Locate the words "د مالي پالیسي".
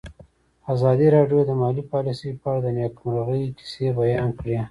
1.45-2.29